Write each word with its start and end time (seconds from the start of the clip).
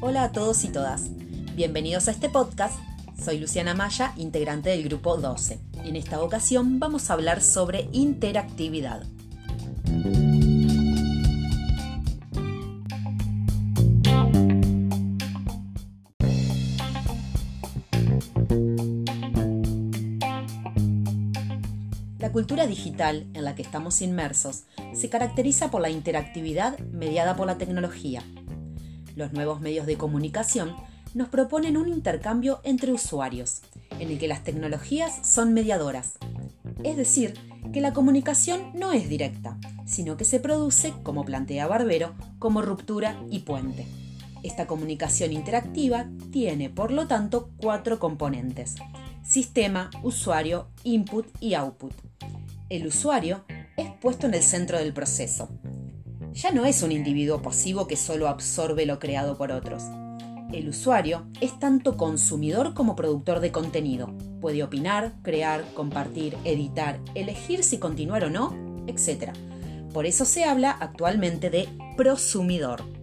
Hola 0.00 0.24
a 0.24 0.32
todos 0.32 0.64
y 0.64 0.68
todas. 0.68 1.08
Bienvenidos 1.56 2.08
a 2.08 2.10
este 2.10 2.28
podcast. 2.28 2.78
Soy 3.18 3.38
Luciana 3.38 3.72
Maya, 3.72 4.12
integrante 4.18 4.68
del 4.68 4.84
grupo 4.84 5.16
12. 5.16 5.58
En 5.84 5.96
esta 5.96 6.22
ocasión 6.22 6.78
vamos 6.78 7.08
a 7.08 7.14
hablar 7.14 7.40
sobre 7.40 7.88
interactividad. 7.92 9.04
La 22.24 22.32
cultura 22.32 22.66
digital 22.66 23.26
en 23.34 23.44
la 23.44 23.54
que 23.54 23.60
estamos 23.60 24.00
inmersos 24.00 24.62
se 24.94 25.10
caracteriza 25.10 25.70
por 25.70 25.82
la 25.82 25.90
interactividad 25.90 26.78
mediada 26.78 27.36
por 27.36 27.46
la 27.46 27.58
tecnología. 27.58 28.22
Los 29.14 29.34
nuevos 29.34 29.60
medios 29.60 29.84
de 29.84 29.98
comunicación 29.98 30.74
nos 31.12 31.28
proponen 31.28 31.76
un 31.76 31.86
intercambio 31.86 32.60
entre 32.64 32.92
usuarios, 32.92 33.60
en 34.00 34.10
el 34.10 34.18
que 34.18 34.26
las 34.26 34.42
tecnologías 34.42 35.18
son 35.22 35.52
mediadoras. 35.52 36.14
Es 36.82 36.96
decir, 36.96 37.34
que 37.74 37.82
la 37.82 37.92
comunicación 37.92 38.72
no 38.72 38.92
es 38.92 39.10
directa, 39.10 39.58
sino 39.84 40.16
que 40.16 40.24
se 40.24 40.40
produce, 40.40 40.94
como 41.02 41.26
plantea 41.26 41.66
Barbero, 41.66 42.14
como 42.38 42.62
ruptura 42.62 43.22
y 43.30 43.40
puente. 43.40 43.86
Esta 44.42 44.66
comunicación 44.66 45.30
interactiva 45.30 46.08
tiene, 46.32 46.70
por 46.70 46.90
lo 46.90 47.06
tanto, 47.06 47.50
cuatro 47.58 47.98
componentes. 47.98 48.76
Sistema, 49.24 49.88
usuario, 50.02 50.68
input 50.82 51.26
y 51.40 51.54
output. 51.54 51.94
El 52.68 52.86
usuario 52.86 53.46
es 53.74 53.88
puesto 53.98 54.26
en 54.26 54.34
el 54.34 54.42
centro 54.42 54.78
del 54.78 54.92
proceso. 54.92 55.48
Ya 56.32 56.50
no 56.50 56.66
es 56.66 56.82
un 56.82 56.92
individuo 56.92 57.40
pasivo 57.40 57.86
que 57.86 57.96
solo 57.96 58.28
absorbe 58.28 58.84
lo 58.84 58.98
creado 58.98 59.38
por 59.38 59.50
otros. 59.50 59.84
El 60.52 60.68
usuario 60.68 61.26
es 61.40 61.58
tanto 61.58 61.96
consumidor 61.96 62.74
como 62.74 62.96
productor 62.96 63.40
de 63.40 63.50
contenido. 63.50 64.14
Puede 64.42 64.62
opinar, 64.62 65.14
crear, 65.22 65.64
compartir, 65.72 66.36
editar, 66.44 67.00
elegir 67.14 67.64
si 67.64 67.78
continuar 67.78 68.24
o 68.24 68.30
no, 68.30 68.54
etc. 68.86 69.32
Por 69.94 70.04
eso 70.04 70.26
se 70.26 70.44
habla 70.44 70.70
actualmente 70.70 71.48
de 71.48 71.66
prosumidor. 71.96 72.93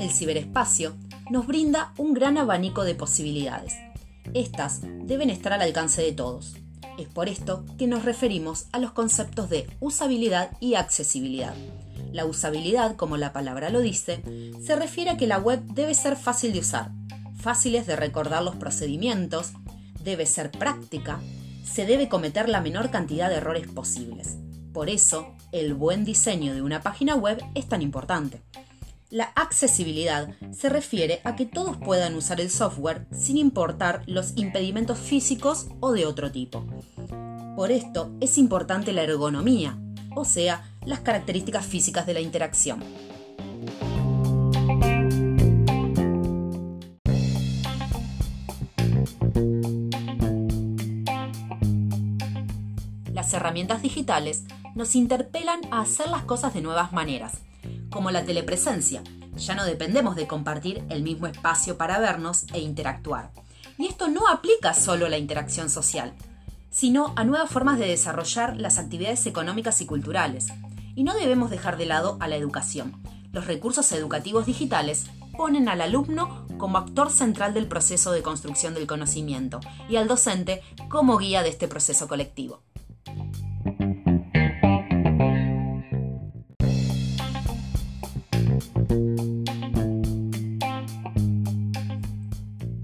El 0.00 0.10
ciberespacio 0.10 0.96
nos 1.28 1.46
brinda 1.46 1.92
un 1.98 2.14
gran 2.14 2.38
abanico 2.38 2.84
de 2.84 2.94
posibilidades. 2.94 3.74
Estas 4.32 4.80
deben 4.82 5.28
estar 5.28 5.52
al 5.52 5.60
alcance 5.60 6.00
de 6.00 6.12
todos. 6.12 6.56
Es 6.98 7.06
por 7.06 7.28
esto 7.28 7.66
que 7.78 7.86
nos 7.86 8.06
referimos 8.06 8.66
a 8.72 8.78
los 8.78 8.92
conceptos 8.92 9.50
de 9.50 9.68
usabilidad 9.78 10.52
y 10.58 10.74
accesibilidad. 10.74 11.54
La 12.12 12.24
usabilidad, 12.24 12.96
como 12.96 13.18
la 13.18 13.34
palabra 13.34 13.68
lo 13.68 13.80
dice, 13.80 14.22
se 14.64 14.74
refiere 14.74 15.10
a 15.10 15.16
que 15.18 15.26
la 15.26 15.38
web 15.38 15.60
debe 15.66 15.92
ser 15.92 16.16
fácil 16.16 16.54
de 16.54 16.60
usar, 16.60 16.92
fáciles 17.38 17.86
de 17.86 17.96
recordar 17.96 18.42
los 18.42 18.56
procedimientos, 18.56 19.52
debe 20.02 20.24
ser 20.24 20.50
práctica, 20.50 21.20
se 21.62 21.84
debe 21.84 22.08
cometer 22.08 22.48
la 22.48 22.62
menor 22.62 22.90
cantidad 22.90 23.28
de 23.28 23.36
errores 23.36 23.68
posibles. 23.68 24.38
Por 24.72 24.88
eso, 24.88 25.36
el 25.52 25.74
buen 25.74 26.06
diseño 26.06 26.54
de 26.54 26.62
una 26.62 26.80
página 26.80 27.16
web 27.16 27.38
es 27.54 27.68
tan 27.68 27.82
importante. 27.82 28.40
La 29.10 29.24
accesibilidad 29.24 30.28
se 30.52 30.68
refiere 30.68 31.20
a 31.24 31.34
que 31.34 31.44
todos 31.44 31.76
puedan 31.76 32.14
usar 32.14 32.40
el 32.40 32.48
software 32.48 33.08
sin 33.10 33.38
importar 33.38 34.04
los 34.06 34.34
impedimentos 34.36 34.98
físicos 34.98 35.66
o 35.80 35.90
de 35.90 36.06
otro 36.06 36.30
tipo. 36.30 36.64
Por 37.56 37.72
esto 37.72 38.12
es 38.20 38.38
importante 38.38 38.92
la 38.92 39.02
ergonomía, 39.02 39.76
o 40.14 40.24
sea, 40.24 40.76
las 40.86 41.00
características 41.00 41.66
físicas 41.66 42.06
de 42.06 42.14
la 42.14 42.20
interacción. 42.20 42.84
Las 53.12 53.34
herramientas 53.34 53.82
digitales 53.82 54.44
nos 54.76 54.94
interpelan 54.94 55.62
a 55.72 55.80
hacer 55.80 56.08
las 56.08 56.22
cosas 56.22 56.54
de 56.54 56.60
nuevas 56.60 56.92
maneras 56.92 57.40
como 57.90 58.10
la 58.10 58.24
telepresencia. 58.24 59.02
Ya 59.36 59.54
no 59.54 59.64
dependemos 59.64 60.16
de 60.16 60.26
compartir 60.26 60.84
el 60.88 61.02
mismo 61.02 61.26
espacio 61.26 61.76
para 61.76 61.98
vernos 61.98 62.44
e 62.52 62.60
interactuar. 62.60 63.30
Y 63.78 63.86
esto 63.86 64.08
no 64.08 64.28
aplica 64.28 64.74
solo 64.74 65.06
a 65.06 65.08
la 65.08 65.18
interacción 65.18 65.70
social, 65.70 66.12
sino 66.70 67.12
a 67.16 67.24
nuevas 67.24 67.50
formas 67.50 67.78
de 67.78 67.86
desarrollar 67.86 68.56
las 68.56 68.78
actividades 68.78 69.26
económicas 69.26 69.80
y 69.80 69.86
culturales. 69.86 70.48
Y 70.94 71.04
no 71.04 71.14
debemos 71.14 71.50
dejar 71.50 71.76
de 71.76 71.86
lado 71.86 72.16
a 72.20 72.28
la 72.28 72.36
educación. 72.36 73.00
Los 73.32 73.46
recursos 73.46 73.90
educativos 73.92 74.46
digitales 74.46 75.06
ponen 75.36 75.68
al 75.68 75.80
alumno 75.80 76.46
como 76.58 76.78
actor 76.78 77.10
central 77.10 77.54
del 77.54 77.66
proceso 77.66 78.12
de 78.12 78.22
construcción 78.22 78.74
del 78.74 78.86
conocimiento 78.86 79.60
y 79.88 79.96
al 79.96 80.08
docente 80.08 80.62
como 80.88 81.16
guía 81.16 81.42
de 81.42 81.48
este 81.48 81.68
proceso 81.68 82.08
colectivo. 82.08 82.62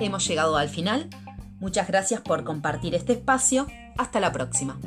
Hemos 0.00 0.26
llegado 0.26 0.56
al 0.56 0.68
final. 0.68 1.08
Muchas 1.60 1.88
gracias 1.88 2.20
por 2.20 2.44
compartir 2.44 2.94
este 2.94 3.14
espacio. 3.14 3.66
Hasta 3.96 4.20
la 4.20 4.32
próxima. 4.32 4.78